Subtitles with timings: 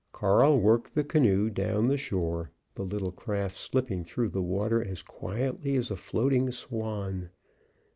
[0.13, 5.03] Carl worked the canoe down the shore, the little craft slipping through the water as
[5.03, 7.29] quietly as a floating swan.